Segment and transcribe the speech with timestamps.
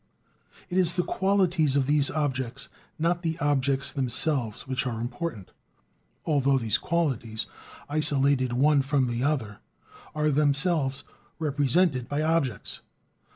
[0.71, 5.51] It is the qualities of the objects, not the objects themselves which are important;
[6.25, 7.45] although these qualities,
[7.87, 9.59] isolated one from the other,
[10.15, 11.03] are themselves
[11.37, 12.81] represented by objects.